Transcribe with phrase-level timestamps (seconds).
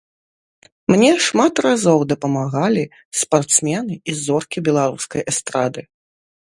[0.91, 2.83] Мне шмат разоў дапамагалі
[3.21, 5.81] спартсмены і зоркі беларускай эстрады.